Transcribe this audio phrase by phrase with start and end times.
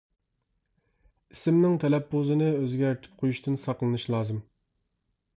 [1.33, 4.41] ئىسىمنىڭ تەلەپپۇزىنى ئۆزگەرتىپ قويۇشتىن ساقلىنىش لازىم.